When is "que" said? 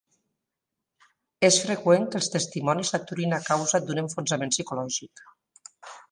2.15-2.17